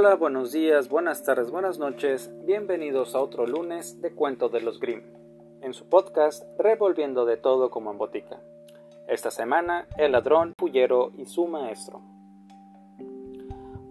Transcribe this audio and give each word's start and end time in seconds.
Hola, 0.00 0.14
buenos 0.14 0.52
días, 0.52 0.88
buenas 0.88 1.24
tardes, 1.24 1.50
buenas 1.50 1.80
noches, 1.80 2.30
bienvenidos 2.46 3.16
a 3.16 3.20
otro 3.20 3.48
lunes 3.48 4.00
de 4.00 4.14
Cuento 4.14 4.48
de 4.48 4.60
los 4.60 4.78
Grimm, 4.78 5.02
en 5.60 5.74
su 5.74 5.88
podcast 5.88 6.44
Revolviendo 6.56 7.24
de 7.24 7.36
todo 7.36 7.68
como 7.68 7.90
en 7.90 7.98
botica. 7.98 8.40
Esta 9.08 9.32
semana, 9.32 9.88
el 9.96 10.12
ladrón, 10.12 10.54
pullero 10.56 11.10
y 11.18 11.26
su 11.26 11.48
maestro. 11.48 12.00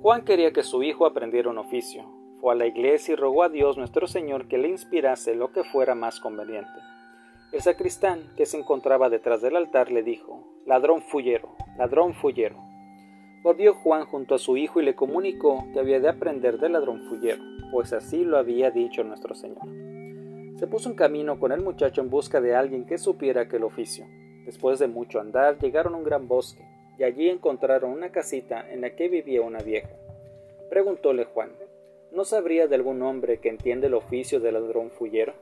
Juan 0.01 0.23
quería 0.23 0.53
que 0.53 0.63
su 0.63 0.81
hijo 0.81 1.05
aprendiera 1.05 1.49
un 1.49 1.57
oficio. 1.57 2.05
Fue 2.39 2.53
a 2.53 2.55
la 2.55 2.67
iglesia 2.67 3.11
y 3.11 3.15
rogó 3.17 3.43
a 3.43 3.49
Dios 3.49 3.77
nuestro 3.77 4.07
Señor 4.07 4.47
que 4.47 4.57
le 4.57 4.69
inspirase 4.69 5.35
lo 5.35 5.51
que 5.51 5.65
fuera 5.65 5.93
más 5.93 6.21
conveniente. 6.21 6.79
El 7.51 7.59
sacristán, 7.59 8.21
que 8.37 8.45
se 8.45 8.57
encontraba 8.57 9.09
detrás 9.09 9.41
del 9.41 9.57
altar, 9.57 9.91
le 9.91 10.03
dijo, 10.03 10.41
Ladrón 10.65 11.01
fullero, 11.01 11.57
ladrón 11.77 12.13
fullero. 12.13 12.66
Volvió 13.43 13.73
Juan 13.75 14.05
junto 14.05 14.35
a 14.35 14.39
su 14.39 14.57
hijo 14.57 14.81
y 14.81 14.85
le 14.85 14.95
comunicó 14.95 15.65
que 15.71 15.79
había 15.79 15.99
de 15.99 16.09
aprender 16.09 16.59
del 16.59 16.73
ladrón 16.73 17.01
fullero, 17.07 17.43
pues 17.71 17.93
así 17.93 18.23
lo 18.23 18.37
había 18.37 18.71
dicho 18.71 19.03
nuestro 19.03 19.35
Señor. 19.35 19.67
Se 20.57 20.65
puso 20.65 20.89
en 20.89 20.95
camino 20.95 21.39
con 21.39 21.51
el 21.51 21.61
muchacho 21.61 22.01
en 22.01 22.09
busca 22.09 22.41
de 22.41 22.55
alguien 22.55 22.85
que 22.85 22.97
supiera 22.97 23.41
aquel 23.41 23.63
oficio. 23.63 24.05
Después 24.45 24.79
de 24.79 24.87
mucho 24.87 25.19
andar, 25.19 25.59
llegaron 25.59 25.93
a 25.93 25.97
un 25.97 26.03
gran 26.03 26.27
bosque, 26.27 26.63
y 26.97 27.03
allí 27.03 27.29
encontraron 27.29 27.91
una 27.91 28.11
casita 28.11 28.65
en 28.71 28.81
la 28.81 28.95
que 28.95 29.07
vivía 29.07 29.41
una 29.41 29.59
vieja. 29.59 29.95
Preguntóle 30.69 31.25
Juan, 31.25 31.51
¿no 32.11 32.25
sabría 32.25 32.67
de 32.67 32.75
algún 32.75 33.01
hombre 33.03 33.37
que 33.37 33.49
entiende 33.49 33.87
el 33.87 33.93
oficio 33.93 34.39
del 34.39 34.55
ladrón 34.55 34.89
fullero? 34.89 35.33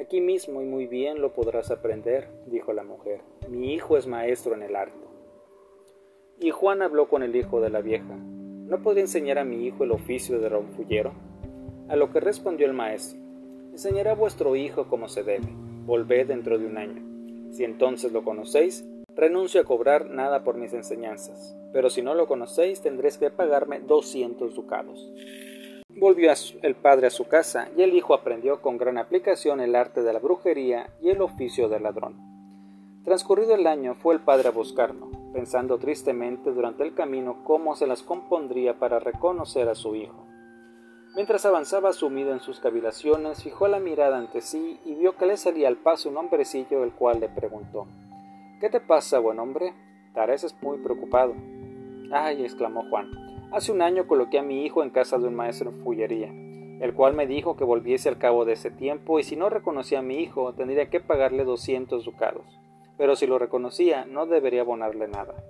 Aquí 0.00 0.22
mismo 0.22 0.62
y 0.62 0.64
muy 0.64 0.86
bien 0.86 1.20
lo 1.20 1.34
podrás 1.34 1.70
aprender, 1.70 2.28
dijo 2.46 2.72
la 2.72 2.82
mujer. 2.82 3.20
Mi 3.48 3.74
hijo 3.74 3.98
es 3.98 4.06
maestro 4.06 4.54
en 4.54 4.62
el 4.62 4.74
arte. 4.74 5.09
Y 6.40 6.50
Juan 6.50 6.80
habló 6.80 7.08
con 7.08 7.22
el 7.22 7.36
hijo 7.36 7.60
de 7.60 7.68
la 7.68 7.82
vieja. 7.82 8.16
¿No 8.16 8.80
podría 8.82 9.02
enseñar 9.02 9.38
a 9.38 9.44
mi 9.44 9.66
hijo 9.66 9.84
el 9.84 9.92
oficio 9.92 10.38
de 10.40 10.48
ronfullero? 10.48 11.12
A 11.88 11.96
lo 11.96 12.10
que 12.10 12.20
respondió 12.20 12.66
el 12.66 12.72
maestro. 12.72 13.20
Enseñaré 13.72 14.10
a 14.10 14.14
vuestro 14.14 14.56
hijo 14.56 14.88
como 14.88 15.08
se 15.08 15.22
debe. 15.22 15.48
Volved 15.84 16.28
dentro 16.28 16.58
de 16.58 16.64
un 16.64 16.78
año. 16.78 17.02
Si 17.52 17.64
entonces 17.64 18.12
lo 18.12 18.24
conocéis, 18.24 18.86
renuncio 19.14 19.60
a 19.60 19.64
cobrar 19.64 20.08
nada 20.08 20.42
por 20.42 20.56
mis 20.56 20.72
enseñanzas. 20.72 21.54
Pero 21.74 21.90
si 21.90 22.00
no 22.00 22.14
lo 22.14 22.26
conocéis, 22.26 22.80
tendréis 22.80 23.18
que 23.18 23.30
pagarme 23.30 23.80
doscientos 23.80 24.54
ducados. 24.54 25.12
Volvió 25.96 26.32
el 26.62 26.74
padre 26.74 27.08
a 27.08 27.10
su 27.10 27.24
casa 27.24 27.68
y 27.76 27.82
el 27.82 27.94
hijo 27.94 28.14
aprendió 28.14 28.62
con 28.62 28.78
gran 28.78 28.96
aplicación 28.96 29.60
el 29.60 29.74
arte 29.74 30.02
de 30.02 30.12
la 30.14 30.20
brujería 30.20 30.88
y 31.02 31.10
el 31.10 31.20
oficio 31.20 31.68
del 31.68 31.82
ladrón. 31.82 32.16
Transcurrido 33.04 33.54
el 33.54 33.66
año 33.66 33.94
fue 33.94 34.14
el 34.14 34.20
padre 34.20 34.48
a 34.48 34.52
buscarlo, 34.52 35.09
pensando 35.32 35.78
tristemente 35.78 36.50
durante 36.50 36.82
el 36.82 36.94
camino 36.94 37.44
cómo 37.44 37.76
se 37.76 37.86
las 37.86 38.02
compondría 38.02 38.78
para 38.78 38.98
reconocer 38.98 39.68
a 39.68 39.74
su 39.74 39.94
hijo. 39.94 40.26
Mientras 41.14 41.44
avanzaba 41.44 41.92
sumido 41.92 42.32
en 42.32 42.40
sus 42.40 42.60
cavilaciones, 42.60 43.42
fijó 43.42 43.66
la 43.66 43.80
mirada 43.80 44.18
ante 44.18 44.40
sí 44.40 44.78
y 44.84 44.94
vio 44.94 45.16
que 45.16 45.26
le 45.26 45.36
salía 45.36 45.68
al 45.68 45.76
paso 45.76 46.08
un 46.08 46.16
hombrecillo 46.16 46.84
el 46.84 46.92
cual 46.92 47.20
le 47.20 47.28
preguntó 47.28 47.86
¿Qué 48.60 48.70
te 48.70 48.80
pasa, 48.80 49.18
buen 49.18 49.38
hombre? 49.38 49.74
Pareces 50.14 50.54
muy 50.62 50.78
preocupado. 50.78 51.34
Ay, 52.12 52.42
exclamó 52.42 52.84
Juan, 52.90 53.10
Hace 53.52 53.72
un 53.72 53.82
año 53.82 54.06
coloqué 54.06 54.38
a 54.38 54.42
mi 54.44 54.64
hijo 54.64 54.84
en 54.84 54.90
casa 54.90 55.18
de 55.18 55.26
un 55.26 55.34
maestro 55.34 55.70
en 55.70 55.82
fullería, 55.82 56.28
el 56.80 56.94
cual 56.94 57.14
me 57.14 57.26
dijo 57.26 57.56
que 57.56 57.64
volviese 57.64 58.08
al 58.08 58.18
cabo 58.18 58.44
de 58.44 58.52
ese 58.52 58.70
tiempo 58.70 59.18
y 59.18 59.24
si 59.24 59.34
no 59.34 59.50
reconocía 59.50 59.98
a 59.98 60.02
mi 60.02 60.18
hijo 60.18 60.54
tendría 60.54 60.88
que 60.88 61.00
pagarle 61.00 61.44
doscientos 61.44 62.04
ducados, 62.04 62.59
pero 63.00 63.16
si 63.16 63.26
lo 63.26 63.38
reconocía 63.38 64.04
no 64.04 64.26
debería 64.26 64.60
abonarle 64.60 65.08
nada. 65.08 65.42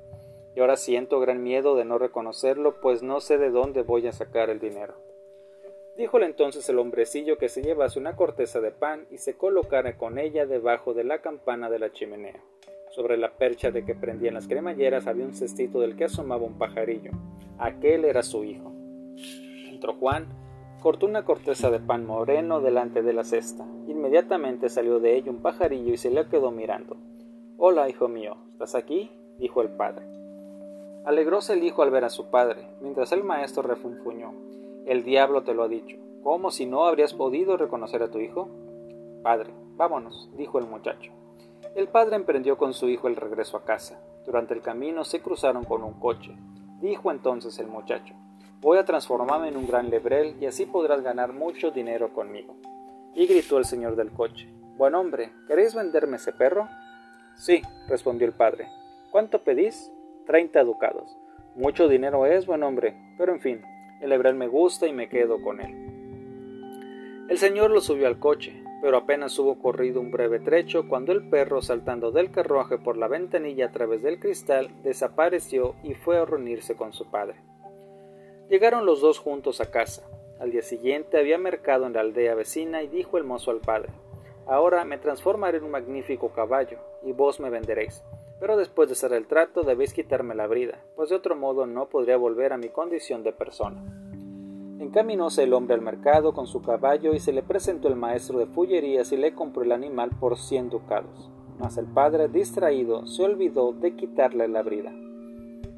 Y 0.54 0.60
ahora 0.60 0.76
siento 0.76 1.18
gran 1.18 1.42
miedo 1.42 1.74
de 1.74 1.84
no 1.84 1.98
reconocerlo, 1.98 2.80
pues 2.80 3.02
no 3.02 3.18
sé 3.18 3.38
de 3.38 3.50
dónde 3.50 3.82
voy 3.82 4.06
a 4.06 4.12
sacar 4.12 4.50
el 4.50 4.60
dinero. 4.60 4.94
Díjole 5.96 6.26
entonces 6.26 6.68
el 6.68 6.78
hombrecillo 6.78 7.38
que 7.38 7.48
se 7.48 7.62
llevase 7.62 7.98
una 7.98 8.14
corteza 8.14 8.60
de 8.60 8.70
pan 8.70 9.08
y 9.10 9.18
se 9.18 9.34
colocara 9.34 9.98
con 9.98 10.20
ella 10.20 10.46
debajo 10.46 10.94
de 10.94 11.02
la 11.02 11.22
campana 11.22 11.68
de 11.68 11.80
la 11.80 11.90
chimenea. 11.90 12.40
Sobre 12.92 13.16
la 13.16 13.32
percha 13.32 13.72
de 13.72 13.84
que 13.84 13.96
prendían 13.96 14.34
las 14.34 14.46
cremalleras 14.46 15.08
había 15.08 15.24
un 15.24 15.34
cestito 15.34 15.80
del 15.80 15.96
que 15.96 16.04
asomaba 16.04 16.46
un 16.46 16.56
pajarillo. 16.56 17.10
Aquel 17.58 18.04
era 18.04 18.22
su 18.22 18.44
hijo. 18.44 18.70
Entró 19.68 19.94
Juan, 19.94 20.28
cortó 20.80 21.04
una 21.04 21.24
corteza 21.24 21.68
de 21.72 21.80
pan 21.80 22.06
moreno 22.06 22.60
delante 22.60 23.02
de 23.02 23.12
la 23.12 23.24
cesta. 23.24 23.66
Inmediatamente 23.88 24.68
salió 24.68 25.00
de 25.00 25.16
ella 25.16 25.32
un 25.32 25.42
pajarillo 25.42 25.92
y 25.92 25.96
se 25.96 26.10
le 26.10 26.28
quedó 26.28 26.52
mirando. 26.52 27.09
Hola, 27.62 27.90
hijo 27.90 28.08
mío, 28.08 28.38
¿estás 28.52 28.74
aquí? 28.74 29.10
dijo 29.36 29.60
el 29.60 29.68
padre. 29.68 30.06
Alegróse 31.04 31.52
el 31.52 31.62
hijo 31.62 31.82
al 31.82 31.90
ver 31.90 32.06
a 32.06 32.08
su 32.08 32.30
padre, 32.30 32.66
mientras 32.80 33.12
el 33.12 33.22
maestro 33.22 33.62
refunfuñó. 33.62 34.32
El 34.86 35.04
diablo 35.04 35.42
te 35.42 35.52
lo 35.52 35.64
ha 35.64 35.68
dicho. 35.68 35.98
¿Cómo 36.22 36.50
si 36.52 36.64
no 36.64 36.86
habrías 36.86 37.12
podido 37.12 37.58
reconocer 37.58 38.02
a 38.02 38.10
tu 38.10 38.18
hijo? 38.18 38.48
Padre, 39.22 39.52
vámonos, 39.76 40.30
dijo 40.38 40.58
el 40.58 40.64
muchacho. 40.64 41.12
El 41.74 41.88
padre 41.88 42.16
emprendió 42.16 42.56
con 42.56 42.72
su 42.72 42.88
hijo 42.88 43.08
el 43.08 43.16
regreso 43.16 43.58
a 43.58 43.64
casa. 43.66 44.00
Durante 44.24 44.54
el 44.54 44.62
camino 44.62 45.04
se 45.04 45.20
cruzaron 45.20 45.64
con 45.64 45.84
un 45.84 46.00
coche. 46.00 46.34
Dijo 46.80 47.10
entonces 47.10 47.58
el 47.58 47.66
muchacho, 47.66 48.14
voy 48.62 48.78
a 48.78 48.86
transformarme 48.86 49.48
en 49.48 49.58
un 49.58 49.66
gran 49.66 49.90
lebrel 49.90 50.34
y 50.40 50.46
así 50.46 50.64
podrás 50.64 51.02
ganar 51.02 51.34
mucho 51.34 51.72
dinero 51.72 52.14
conmigo. 52.14 52.56
Y 53.14 53.26
gritó 53.26 53.58
el 53.58 53.66
señor 53.66 53.96
del 53.96 54.12
coche, 54.12 54.48
buen 54.78 54.94
hombre, 54.94 55.30
¿queréis 55.46 55.74
venderme 55.74 56.16
ese 56.16 56.32
perro? 56.32 56.66
Sí, 57.36 57.62
respondió 57.88 58.26
el 58.26 58.34
padre. 58.34 58.68
¿Cuánto 59.10 59.42
pedís? 59.42 59.92
Treinta 60.26 60.62
ducados. 60.64 61.16
Mucho 61.54 61.88
dinero 61.88 62.26
es, 62.26 62.46
buen 62.46 62.62
hombre, 62.62 62.94
pero 63.18 63.32
en 63.32 63.40
fin, 63.40 63.62
el 64.00 64.10
lebrel 64.10 64.34
me 64.34 64.46
gusta 64.46 64.86
y 64.86 64.92
me 64.92 65.08
quedo 65.08 65.42
con 65.42 65.60
él. 65.60 67.26
El 67.28 67.38
señor 67.38 67.70
lo 67.70 67.80
subió 67.80 68.06
al 68.06 68.18
coche, 68.18 68.62
pero 68.82 68.96
apenas 68.96 69.38
hubo 69.38 69.58
corrido 69.58 70.00
un 70.00 70.10
breve 70.10 70.40
trecho 70.40 70.88
cuando 70.88 71.12
el 71.12 71.28
perro, 71.28 71.62
saltando 71.62 72.10
del 72.10 72.30
carruaje 72.30 72.78
por 72.78 72.96
la 72.96 73.08
ventanilla 73.08 73.66
a 73.66 73.72
través 73.72 74.02
del 74.02 74.18
cristal, 74.18 74.70
desapareció 74.82 75.74
y 75.82 75.94
fue 75.94 76.18
a 76.18 76.24
reunirse 76.24 76.76
con 76.76 76.92
su 76.92 77.10
padre. 77.10 77.36
Llegaron 78.48 78.86
los 78.86 79.00
dos 79.00 79.18
juntos 79.18 79.60
a 79.60 79.70
casa. 79.70 80.02
Al 80.40 80.50
día 80.50 80.62
siguiente 80.62 81.18
había 81.18 81.38
mercado 81.38 81.86
en 81.86 81.92
la 81.92 82.00
aldea 82.00 82.34
vecina 82.34 82.82
y 82.82 82.88
dijo 82.88 83.18
el 83.18 83.24
mozo 83.24 83.50
al 83.50 83.60
padre 83.60 83.90
Ahora 84.46 84.84
me 84.84 84.98
transformaré 84.98 85.58
en 85.58 85.64
un 85.64 85.70
magnífico 85.70 86.30
caballo, 86.30 86.78
y 87.02 87.12
vos 87.12 87.40
me 87.40 87.50
venderéis. 87.50 88.02
Pero 88.40 88.56
después 88.56 88.88
de 88.88 88.94
hacer 88.94 89.12
el 89.12 89.26
trato 89.26 89.62
debéis 89.62 89.92
quitarme 89.92 90.34
la 90.34 90.46
brida, 90.46 90.78
pues 90.96 91.10
de 91.10 91.16
otro 91.16 91.36
modo 91.36 91.66
no 91.66 91.88
podría 91.88 92.16
volver 92.16 92.52
a 92.52 92.58
mi 92.58 92.70
condición 92.70 93.22
de 93.22 93.32
persona. 93.32 93.84
Encaminóse 94.78 95.42
el 95.42 95.52
hombre 95.52 95.74
al 95.74 95.82
mercado 95.82 96.32
con 96.32 96.46
su 96.46 96.62
caballo 96.62 97.12
y 97.12 97.20
se 97.20 97.34
le 97.34 97.42
presentó 97.42 97.88
el 97.88 97.96
maestro 97.96 98.38
de 98.38 98.46
fullerías 98.46 99.12
y 99.12 99.18
le 99.18 99.34
compró 99.34 99.62
el 99.62 99.72
animal 99.72 100.10
por 100.18 100.38
cien 100.38 100.70
ducados. 100.70 101.30
Mas 101.58 101.76
el 101.76 101.84
padre, 101.84 102.28
distraído, 102.28 103.06
se 103.06 103.22
olvidó 103.22 103.72
de 103.72 103.94
quitarle 103.94 104.48
la 104.48 104.62
brida. 104.62 104.90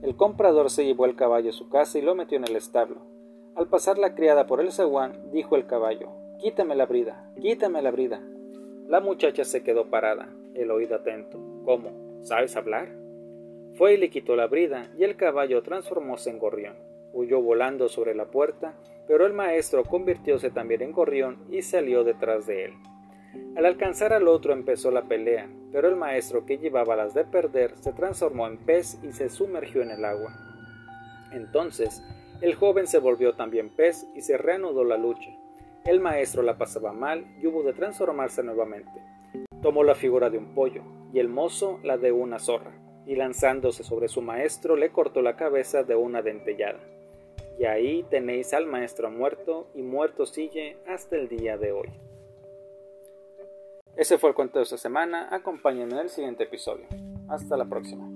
El 0.03 0.15
comprador 0.15 0.71
se 0.71 0.85
llevó 0.85 1.07
el 1.07 1.17
caballo 1.17 1.51
a 1.51 1.53
su 1.53 1.69
casa 1.69 1.99
y 1.99 2.03
lo 2.03 2.15
metió 2.15 2.39
en 2.39 2.45
el 2.45 2.55
establo. 2.55 3.03
Al 3.57 3.67
pasar 3.67 3.99
la 3.99 4.15
criada 4.15 4.47
por 4.47 4.61
el 4.61 4.71
zaguán, 4.71 5.33
dijo 5.33 5.57
el 5.57 5.67
caballo 5.67 6.11
Quítame 6.39 6.77
la 6.77 6.87
brida, 6.87 7.29
quítame 7.41 7.83
la 7.83 7.91
brida. 7.91 8.21
La 8.87 9.01
muchacha 9.01 9.45
se 9.45 9.63
quedó 9.65 9.91
parada, 9.91 10.29
el 10.55 10.71
oído 10.71 10.97
atento. 10.97 11.39
¿Cómo? 11.65 12.21
¿Sabes 12.23 12.57
hablar? 12.57 12.89
Fue 13.75 13.95
y 13.95 13.97
le 13.97 14.11
quitó 14.11 14.37
la 14.37 14.47
brida, 14.47 14.93
y 14.99 15.05
el 15.05 15.17
caballo 15.17 15.63
transformóse 15.63 16.31
en 16.31 16.39
gorrión. 16.39 16.77
Huyó 17.13 17.41
volando 17.41 17.89
sobre 17.89 18.15
la 18.15 18.31
puerta 18.31 18.75
pero 19.07 19.27
el 19.27 19.33
maestro 19.33 19.85
convirtióse 19.85 20.51
también 20.51 20.83
en 20.83 20.93
gorrión 20.93 21.45
y 21.51 21.63
salió 21.63 22.05
detrás 22.05 22.47
de 22.47 22.67
él. 22.67 22.73
Al 23.57 23.67
alcanzar 23.67 24.13
al 24.13 24.29
otro 24.29 24.53
empezó 24.53 24.91
la 24.91 25.03
pelea, 25.03 25.49
pero 25.73 25.89
el 25.89 25.97
maestro 25.97 26.45
que 26.45 26.59
llevaba 26.59 26.97
las 26.97 27.15
de 27.15 27.25
perder 27.25 27.77
se 27.79 27.93
transformó 27.93 28.47
en 28.47 28.59
pez 28.59 28.99
y 29.03 29.13
se 29.13 29.29
sumergió 29.29 29.83
en 29.83 29.91
el 29.91 30.05
agua. 30.05 30.35
Entonces 31.33 32.03
el 32.41 32.55
joven 32.55 32.87
se 32.87 32.99
volvió 32.99 33.35
también 33.35 33.71
pez 33.71 34.07
y 34.15 34.23
se 34.23 34.37
reanudó 34.37 34.85
la 34.85 34.97
lucha. 34.97 35.31
El 35.85 36.01
maestro 36.01 36.43
la 36.43 36.59
pasaba 36.59 36.93
mal 36.93 37.27
y 37.41 37.47
hubo 37.47 37.63
de 37.63 37.73
transformarse 37.73 38.43
nuevamente. 38.43 38.91
Tomó 39.63 39.85
la 39.85 39.95
figura 39.95 40.29
de 40.29 40.39
un 40.39 40.55
pollo 40.55 40.83
y 41.13 41.21
el 41.21 41.29
mozo 41.29 41.79
la 41.85 41.97
de 41.97 42.11
una 42.11 42.39
zorra, 42.41 42.73
y 43.07 43.15
lanzándose 43.15 43.85
sobre 43.85 44.09
su 44.09 44.21
maestro 44.21 44.77
le 44.77 44.91
cortó 44.91 45.23
la 45.23 45.37
cabeza 45.37 45.85
de 45.85 45.95
una 45.95 46.21
dentellada. 46.21 46.81
Y 47.59 47.65
ahí 47.65 48.05
tenéis 48.11 48.53
al 48.55 48.67
maestro 48.67 49.11
muerto 49.11 49.69
y 49.75 49.83
muerto 49.83 50.27
sigue 50.27 50.77
hasta 50.87 51.17
el 51.17 51.29
día 51.29 51.57
de 51.59 51.71
hoy. 51.71 51.89
Ese 53.97 54.19
fue 54.19 54.31
el 54.31 54.35
cuento 54.35 54.59
de 54.59 54.65
esta 54.65 54.79
semana. 54.79 55.29
Acompáñenme 55.31 55.93
en 55.93 56.01
el 56.01 56.09
siguiente 56.09 56.45
episodio. 56.45 56.87
Hasta 57.29 57.57
la 57.57 57.67
próxima. 57.67 58.12